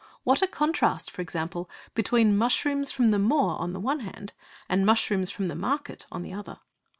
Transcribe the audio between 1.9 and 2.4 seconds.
between